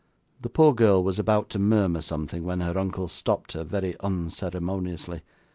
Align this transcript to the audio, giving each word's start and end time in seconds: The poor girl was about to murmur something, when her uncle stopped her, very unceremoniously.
The 0.41 0.49
poor 0.49 0.73
girl 0.73 1.03
was 1.03 1.19
about 1.19 1.51
to 1.51 1.59
murmur 1.59 2.01
something, 2.01 2.43
when 2.43 2.59
her 2.61 2.75
uncle 2.75 3.07
stopped 3.07 3.51
her, 3.51 3.63
very 3.63 3.95
unceremoniously. 3.99 5.21